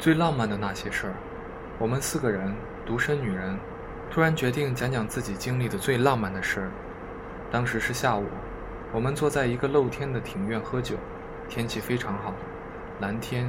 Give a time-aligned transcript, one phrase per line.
[0.00, 1.12] 最浪漫的那些事儿，
[1.78, 2.54] 我们四个人，
[2.86, 3.54] 独身女人，
[4.10, 6.70] 突然决定讲讲自己经历的最浪漫的事儿。
[7.50, 8.24] 当时是下午，
[8.94, 10.96] 我们坐在一个露天的庭院喝酒，
[11.50, 12.32] 天气非常好，
[13.00, 13.46] 蓝天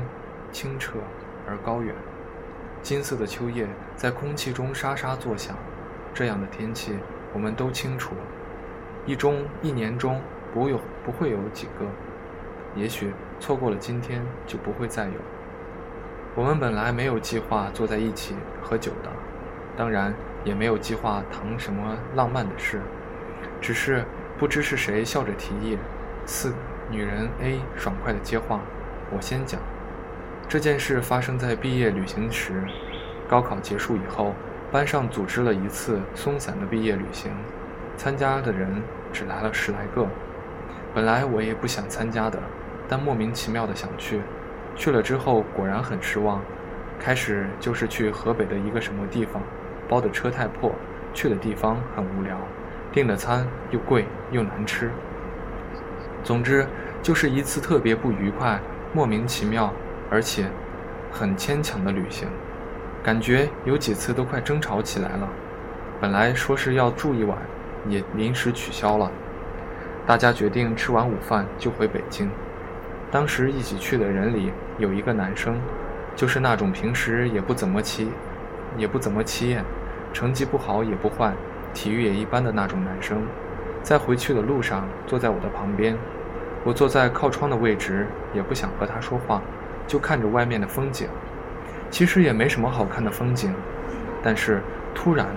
[0.51, 0.95] 清澈
[1.47, 1.95] 而高远，
[2.81, 3.65] 金色的秋叶
[3.95, 5.55] 在空气中沙沙作响。
[6.13, 6.97] 这样的天气，
[7.31, 8.13] 我们都清楚，
[9.05, 10.19] 一中一年中
[10.53, 11.85] 不有不会有几个，
[12.75, 15.13] 也许错过了今天就不会再有。
[16.33, 19.09] 我们本来没有计划坐在一起喝酒的，
[19.75, 20.13] 当然
[20.45, 22.79] 也没有计划谈什么浪漫的事，
[23.59, 24.05] 只是
[24.39, 25.77] 不知是谁笑着提议。
[26.25, 26.53] 四
[26.89, 28.61] 女人 A 爽快的接话
[29.11, 29.59] ：“我先讲。
[30.47, 32.63] 这件事发生在毕业旅行时，
[33.27, 34.33] 高考结束以后，
[34.71, 37.29] 班上组织了一次松散的毕业旅行，
[37.97, 40.07] 参加的人只来了十来个。
[40.93, 42.39] 本来我也不想参加的，
[42.87, 44.21] 但莫名其妙的想去。”
[44.75, 46.41] 去了之后果然很失望，
[46.99, 49.41] 开始就是去河北的一个什么地方，
[49.87, 50.73] 包的车太破，
[51.13, 52.37] 去的地方很无聊，
[52.91, 54.89] 订的餐又贵又难吃。
[56.23, 56.65] 总之
[57.01, 58.59] 就是一次特别不愉快、
[58.93, 59.73] 莫名其妙
[60.09, 60.45] 而且
[61.11, 62.27] 很牵强的旅行，
[63.03, 65.27] 感觉有几次都快争吵起来了。
[65.99, 67.37] 本来说是要住一晚，
[67.87, 69.11] 也临时取消了。
[70.05, 72.29] 大家决定吃完午饭就回北京。
[73.11, 75.59] 当时一起去的人里有一个男生，
[76.15, 78.09] 就是那种平时也不怎么起，
[78.77, 79.65] 也不怎么起眼，
[80.13, 81.33] 成绩不好也不坏，
[81.73, 83.21] 体育也一般的那种男生。
[83.83, 85.97] 在回去的路上，坐在我的旁边，
[86.63, 89.41] 我坐在靠窗的位置，也不想和他说话，
[89.85, 91.09] 就看着外面的风景。
[91.89, 93.53] 其实也没什么好看的风景，
[94.23, 94.61] 但是
[94.95, 95.27] 突然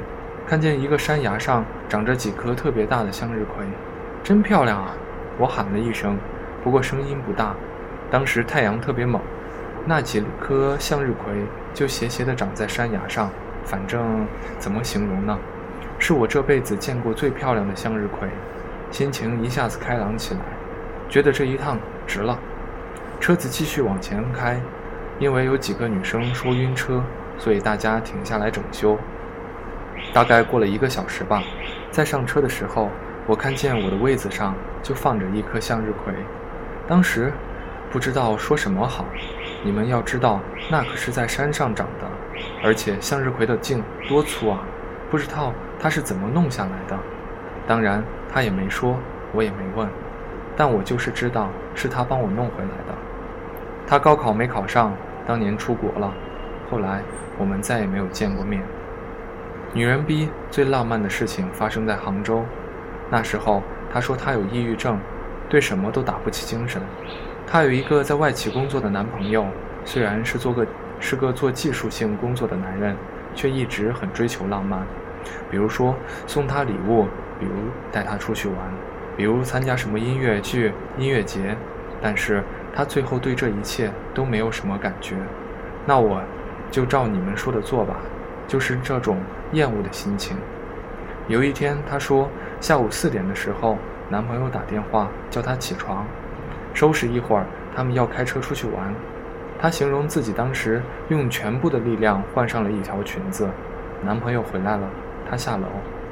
[0.46, 3.66] 看见一个山崖上长着几棵特别大的向日葵，
[4.22, 4.94] 真漂亮啊！
[5.38, 6.16] 我喊了一声。
[6.64, 7.54] 不过声音不大，
[8.10, 9.20] 当时太阳特别猛，
[9.84, 11.34] 那几颗向日葵
[11.74, 13.30] 就斜斜地长在山崖上，
[13.66, 14.26] 反正
[14.58, 15.38] 怎么形容呢？
[15.98, 18.26] 是我这辈子见过最漂亮的向日葵，
[18.90, 20.40] 心情一下子开朗起来，
[21.06, 22.38] 觉得这一趟值了。
[23.20, 24.58] 车子继续往前开，
[25.18, 27.02] 因为有几个女生说晕车，
[27.36, 28.98] 所以大家停下来整修。
[30.14, 31.42] 大概过了一个小时吧，
[31.90, 32.88] 在上车的时候，
[33.26, 36.14] 我看见我的位子上就放着一颗向日葵。
[36.86, 37.32] 当时
[37.90, 39.06] 不知道说什么好，
[39.62, 40.40] 你们要知道，
[40.70, 42.06] 那可是在山上长的，
[42.62, 44.60] 而且向日葵的茎多粗啊！
[45.10, 46.98] 不知道他是怎么弄下来的。
[47.66, 48.98] 当然他也没说，
[49.32, 49.88] 我也没问，
[50.56, 52.94] 但我就是知道是他帮我弄回来的。
[53.86, 54.92] 他高考没考上，
[55.26, 56.12] 当年出国了，
[56.70, 57.00] 后来
[57.38, 58.62] 我们再也没有见过面。
[59.72, 62.44] 女人逼最浪漫的事情发生在杭州，
[63.10, 64.98] 那时候他说他有抑郁症。
[65.48, 66.80] 对什么都打不起精神。
[67.46, 69.46] 她有一个在外企工作的男朋友，
[69.84, 70.66] 虽然是做个
[70.98, 72.96] 是个做技术性工作的男人，
[73.34, 74.84] 却一直很追求浪漫。
[75.50, 75.94] 比如说
[76.26, 77.04] 送她礼物，
[77.38, 77.52] 比如
[77.92, 78.56] 带她出去玩，
[79.16, 81.56] 比如参加什么音乐剧、音乐节。
[82.00, 82.42] 但是
[82.74, 85.16] 她最后对这一切都没有什么感觉。
[85.86, 86.22] 那我
[86.70, 87.96] 就照你们说的做吧，
[88.48, 89.18] 就是这种
[89.52, 90.36] 厌恶的心情。
[91.28, 92.28] 有一天，她说
[92.60, 93.78] 下午四点的时候。
[94.08, 96.06] 男朋友打电话叫她起床，
[96.74, 98.94] 收拾一会儿，他们要开车出去玩。
[99.58, 103.48] 她形容自己当时用全部的力量换上了一条裙子。
[104.02, 104.88] 男朋友回来了，
[105.28, 105.66] 她下楼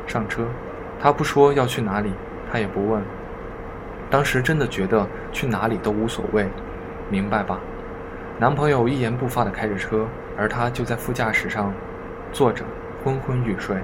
[0.07, 0.47] 上车，
[0.99, 2.13] 她不说要去哪里，
[2.51, 3.03] 他也不问。
[4.11, 6.49] 当时真的觉得去哪里都无所谓，
[7.11, 7.61] 明白吧？
[8.39, 10.07] 男朋友一言不发地开着车，
[10.39, 11.73] 而她就在副驾驶上
[12.33, 12.65] 坐着
[13.05, 13.77] 昏昏欲睡，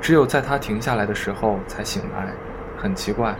[0.00, 2.32] 只有在他停下来的时候才醒来。
[2.84, 3.34] 很奇怪，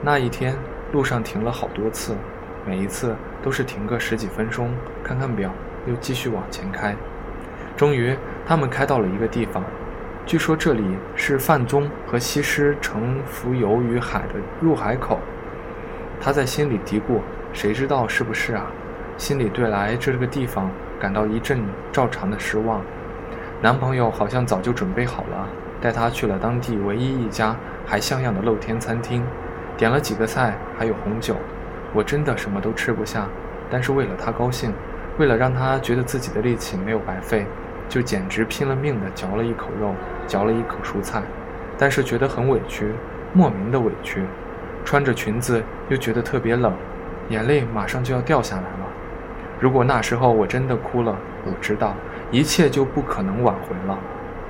[0.00, 0.56] 那一天
[0.90, 2.16] 路上停了好多次，
[2.64, 4.74] 每一次都是停个十几分钟，
[5.04, 5.52] 看看表，
[5.86, 6.96] 又继续往前开。
[7.76, 9.62] 终于，他们开到了一个地方，
[10.24, 10.82] 据说这里
[11.14, 15.20] 是范宗和西施乘浮游于海的入海口。
[16.18, 17.20] 他在心里嘀咕
[17.52, 18.64] ：“谁知道是不是啊？”
[19.18, 22.80] 心里对来这个地方感到一阵照常的失望。
[23.60, 25.46] 男朋友好像早就准备好了。
[25.78, 27.54] 带他去了当地唯一一家
[27.86, 29.24] 还像样的露天餐厅，
[29.76, 31.36] 点了几个菜，还有红酒。
[31.94, 33.26] 我真的什么都吃不下，
[33.70, 34.72] 但是为了她高兴，
[35.18, 37.46] 为了让她觉得自己的力气没有白费，
[37.88, 39.94] 就简直拼了命地嚼了一口肉，
[40.26, 41.22] 嚼了一口蔬菜。
[41.78, 42.92] 但是觉得很委屈，
[43.32, 44.24] 莫名的委屈。
[44.84, 46.72] 穿着裙子又觉得特别冷，
[47.28, 48.86] 眼泪马上就要掉下来了。
[49.58, 51.94] 如果那时候我真的哭了，我知道
[52.30, 53.98] 一切就不可能挽回了。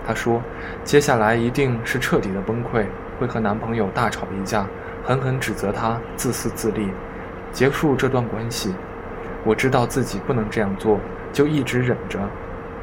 [0.06, 0.42] 她说
[0.84, 2.84] ：“接下来一定是彻底的崩溃，
[3.18, 4.66] 会和男朋友大吵一架，
[5.04, 6.90] 狠狠指责他自私自利，
[7.52, 8.74] 结束这段关系。”
[9.44, 10.98] 我知道自己不能这样做，
[11.32, 12.18] 就一直忍着。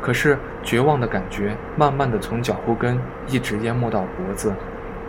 [0.02, 2.98] 可是绝望的感觉慢慢的从脚后跟
[3.28, 4.54] 一直淹没到脖子，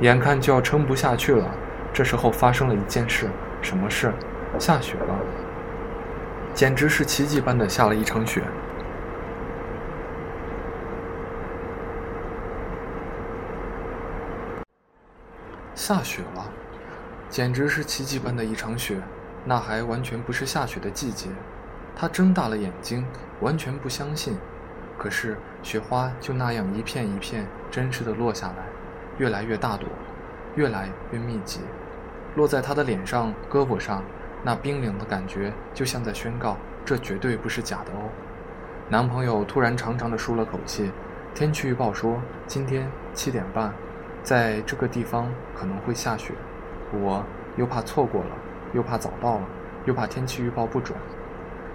[0.00, 1.48] 眼看就要撑不下去了。
[1.92, 3.28] 这时候发生了一件事，
[3.62, 4.12] 什么事？
[4.58, 5.14] 下雪了，
[6.52, 8.42] 简直是奇迹般的下了一场雪。
[15.86, 16.50] 下雪了，
[17.28, 19.02] 简直是奇迹般的一场雪。
[19.44, 21.28] 那还完全不是下雪的季节。
[21.94, 23.04] 他睁大了眼睛，
[23.42, 24.38] 完全不相信。
[24.96, 28.64] 可是雪花就那样一片一片真实的落下来，
[29.18, 29.86] 越来越大朵，
[30.54, 31.60] 越来越密集，
[32.34, 34.02] 落在他的脸上、胳膊上，
[34.42, 38.08] 那冰冷的感觉就像在宣告：这绝对不是假的哦。
[38.88, 40.90] 男朋友突然长长的舒了口气。
[41.34, 43.70] 天气预报说今天七点半，
[44.24, 46.32] 在这个地方可能会下雪。
[46.92, 47.22] 我
[47.56, 48.30] 又怕错过了，
[48.72, 49.42] 又怕早到了，
[49.84, 50.98] 又怕天气预报不准。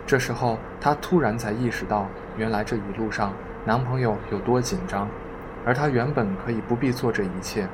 [0.06, 3.32] 这时候，她突然才意识到，原来这一路上
[3.66, 5.08] 男朋友有多紧张，
[5.64, 7.68] 而她原本可以不必做这一切。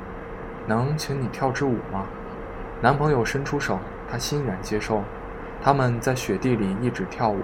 [0.68, 2.06] 能请你跳支舞吗？
[2.82, 3.80] 男朋友伸出手，
[4.12, 5.02] 她欣然接受。
[5.62, 7.40] 他们在雪地里一直跳舞，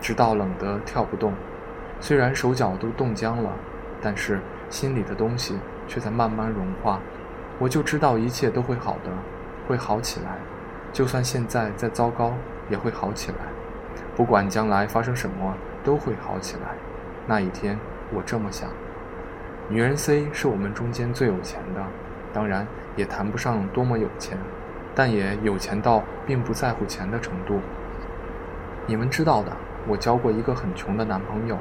[0.00, 1.34] 直到冷得跳不动。
[2.00, 3.50] 虽然手脚都冻僵了，
[4.00, 4.40] 但是
[4.70, 5.58] 心里的东西
[5.90, 7.00] 却在慢慢融化。
[7.58, 9.10] 我就知道一切都会好的，
[9.66, 10.38] 会好起来。
[10.92, 12.32] 就算现在再糟糕，
[12.70, 13.38] 也会好起来。
[14.16, 15.52] 不管将来发生什么，
[15.82, 16.76] 都会好起来。
[17.26, 17.76] 那一天，
[18.12, 18.70] 我这么想。
[19.68, 21.82] 女人 C 是我们中间最有钱的，
[22.32, 22.66] 当然
[22.96, 24.38] 也谈不上多么有钱，
[24.94, 27.60] 但也有钱到并不在乎钱的程度。
[28.86, 29.52] 你们知道的，
[29.86, 31.58] 我交过一个很穷的男朋友，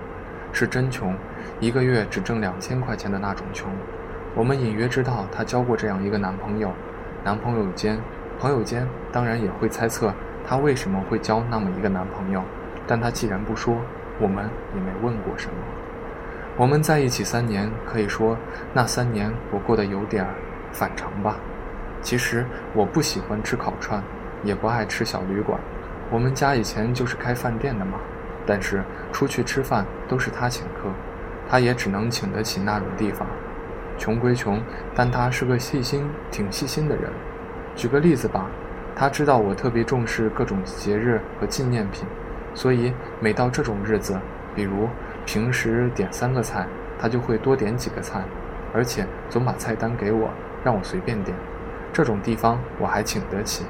[0.52, 1.14] 是真穷，
[1.60, 3.70] 一个月只挣两千块钱的那种穷。
[4.36, 6.72] 我们隐约知道她交过这样一个男朋友，
[7.24, 8.00] 男朋友间、
[8.40, 10.14] 朋友间当然也会猜测。
[10.46, 12.42] 她为什么会交那么一个男朋友？
[12.88, 13.76] 但她既然不说，
[14.20, 15.54] 我们也没问过什么。
[16.58, 18.38] 我们在一起三年，可以说
[18.74, 20.26] 那三年我过得有点
[20.72, 21.38] 反常吧。
[22.02, 24.02] 其实我不喜欢吃烤串，
[24.44, 25.60] 也不爱吃小旅馆。
[26.12, 27.98] 我们家以前就是开饭店的嘛。
[28.46, 28.82] 但是
[29.12, 30.90] 出去吃饭都是他请客，
[31.48, 33.28] 他也只能请得起那种地方。
[34.00, 34.60] 穷归穷，
[34.96, 37.12] 但他是个细心、挺细心的人。
[37.76, 38.48] 举个例子吧。
[38.96, 42.06] 他知道我特别重视各种节日和纪念品，
[42.54, 42.92] 所以
[43.22, 44.20] 每到这种日子，
[44.54, 44.90] 比如
[45.26, 46.68] 平时点三个菜，
[47.00, 48.22] 他就会多点几个菜，
[48.74, 50.30] 而且总把菜单给我，
[50.66, 51.38] 让我随便点。
[51.94, 53.66] 这种地方我还请得起。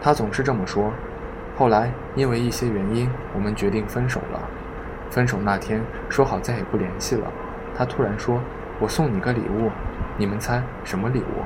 [0.00, 0.92] 他总是这么说。
[1.56, 4.40] 后来因为一些原因，我们决定分手了。
[5.08, 7.30] 分手那天说好再也不联系了。
[7.76, 8.40] 他突然说
[8.80, 9.70] ：“我送你个礼物。”
[10.18, 11.42] 你们猜什么礼物？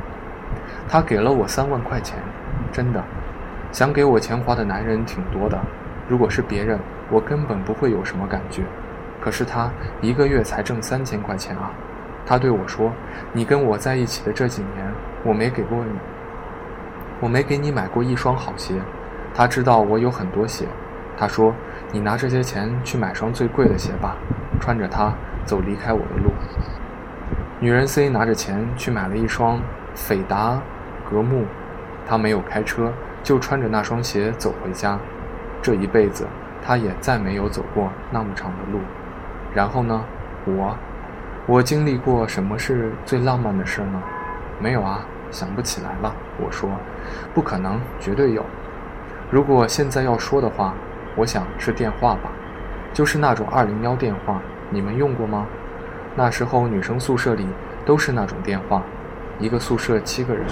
[0.89, 2.19] 他给了我三万块钱。
[2.73, 3.03] 真的，
[3.71, 5.59] 想给我钱花的男人挺多的。
[6.09, 6.79] 如果是别人，
[7.09, 8.65] 我根本不会有什么感觉。
[9.21, 9.71] 可是他
[10.01, 11.71] 一个月才挣三千块钱啊！
[12.27, 12.93] 他对我说
[13.33, 14.85] ：“你跟我在一起的这几年，
[15.25, 15.99] 我没给过你，
[17.21, 18.75] 我没给你买过一双好鞋。”
[19.33, 20.67] 他知道我有很多鞋，
[21.17, 21.55] 他说
[21.93, 24.17] ：“你拿这些钱去买双最贵的鞋吧，
[24.61, 25.13] 穿着它
[25.45, 26.33] 走离开我的路。”
[27.59, 29.59] 女人 C 拿着钱去买了一双
[29.95, 30.61] 斐达
[31.11, 31.47] 格慕。
[32.07, 32.93] 她没有开车，
[33.23, 34.99] 就穿着那双鞋走回家。
[35.63, 36.27] 这一辈子，
[36.63, 38.81] 她也再没有走过那么长的路。
[39.55, 40.05] 然后呢？
[40.45, 40.77] 我，
[41.47, 44.03] 我经历过什么是最浪漫的事呢？
[44.61, 46.15] 没有啊，想不起来了。
[46.39, 46.71] 我说，
[47.35, 48.45] 不可能，绝对有。
[49.31, 50.75] 如果现在要说的话，
[51.17, 52.31] 我想是电话吧，
[52.93, 54.43] 就是那种二零幺电话。
[54.69, 55.47] 你们用过吗？
[56.19, 57.47] 那时候女生宿舍里
[57.85, 58.83] 都是那种电话，
[59.39, 60.47] 一个宿舍七个人。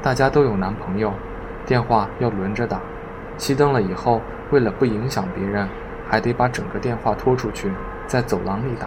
[0.00, 1.12] 大家都有男朋友，
[1.66, 2.80] 电话要轮着打。
[3.36, 5.68] 熄灯了以后，为了不影响别人，
[6.08, 7.72] 还得把整个电话拖出去，
[8.06, 8.86] 在走廊里打。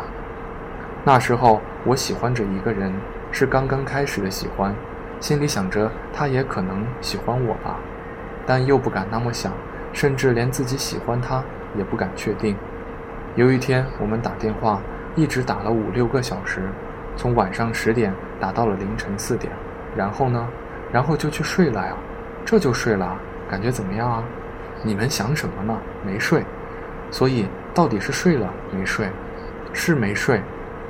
[1.03, 2.93] 那时候我喜欢着一个人，
[3.29, 4.73] 是刚刚开始的喜欢，
[5.19, 7.77] 心里想着他也可能喜欢我吧，
[8.45, 9.51] 但又不敢那么想，
[9.91, 11.43] 甚至连自己喜欢他
[11.75, 12.55] 也不敢确定。
[13.35, 14.79] 有一天我们打电话，
[15.15, 16.61] 一直打了五六个小时，
[17.15, 19.51] 从晚上十点打到了凌晨四点，
[19.95, 20.47] 然后呢？
[20.91, 21.95] 然后就去睡了呀，
[22.45, 23.17] 这就睡了，
[23.49, 24.23] 感觉怎么样啊？
[24.83, 25.75] 你们想什么呢？
[26.05, 26.43] 没睡，
[27.09, 29.09] 所以到底是睡了没睡？
[29.71, 30.41] 是没睡，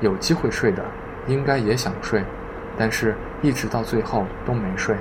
[0.01, 0.84] 有机会睡的，
[1.27, 2.24] 应该也想睡，
[2.77, 4.96] 但是一直到最后都没睡。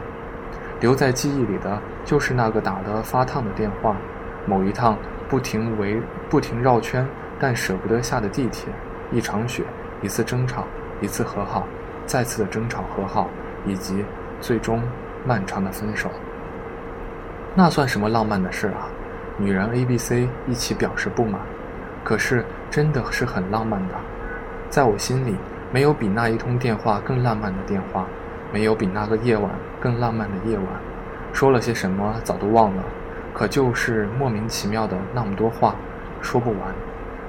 [0.81, 3.97] 留在记忆里的就是那个打得发烫的电话，
[4.47, 4.97] 某一趟
[5.29, 7.05] 不停围、不停绕圈，
[7.41, 8.73] 但舍不得下的地铁，
[9.13, 9.63] 一场雪，
[10.01, 10.65] 一次争吵，
[11.01, 11.67] 一次和好，
[12.07, 13.29] 再次的争吵和好，
[13.67, 14.05] 以及。
[14.41, 14.83] 最终，
[15.25, 16.11] 漫长的分手，
[17.55, 18.89] 那算什么浪漫的事啊？
[19.39, 21.41] 女人 A、B、C 一起表示不满。
[22.03, 23.95] 可是真的是很浪漫的，
[24.69, 25.37] 在我心里，
[25.71, 28.05] 没有比那一通电话更浪漫的电话，
[28.53, 29.49] 没有比那个夜晚
[29.81, 30.67] 更浪漫的夜晚。
[31.33, 32.83] 说了些什么早都忘了，
[33.33, 35.77] 可就是莫名其妙的那么多话，
[36.21, 36.75] 说不完，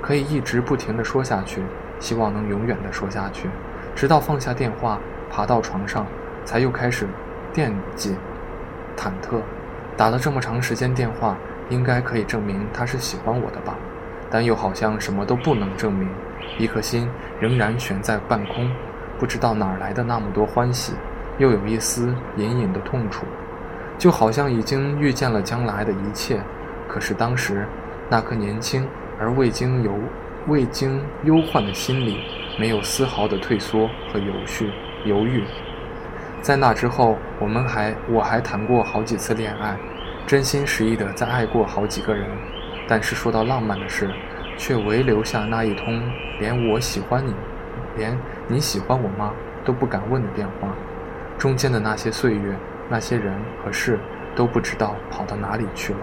[0.04, 1.64] 可以一直不停的说下去，
[1.98, 3.50] 希望能永远的说下去，
[3.96, 5.00] 直到放下电话，
[5.32, 6.06] 爬到床上，
[6.44, 7.08] 才又开始
[7.54, 8.18] 惦记、
[8.98, 9.42] 忐忑。
[9.96, 11.38] 打了这么长时间电话，
[11.70, 13.78] 应该可以证明他是喜欢我的吧？
[14.30, 16.10] 但又好像什么都不能证明，
[16.58, 18.70] 一颗心仍然悬在半空，
[19.18, 20.94] 不知道哪儿来的那么多欢喜，
[21.38, 23.26] 又有一丝隐隐的痛楚，
[23.98, 26.42] 就好像已经预见了将来的一切。
[26.90, 27.66] 可是当时
[28.10, 28.86] 那颗年轻
[29.24, 29.98] 而未经由
[30.48, 32.20] 未经忧患的心里，
[32.60, 34.72] 没有丝毫的退缩和犹豫
[35.06, 35.42] 犹豫。
[36.42, 39.78] 在那之后，我们还我还谈过好几次恋爱，
[40.28, 42.28] 真心实意的在爱过好几个人。
[42.86, 44.12] 但是说到浪漫的事，
[44.58, 46.04] 却唯留下那一通
[46.42, 47.34] 连我喜欢你，
[47.96, 49.32] 连你喜欢我吗
[49.64, 50.68] 都不敢问的电话。
[51.38, 52.54] 中间的那些岁月，
[52.90, 53.98] 那些人和事，
[54.36, 56.00] 都不知道跑到哪里去了。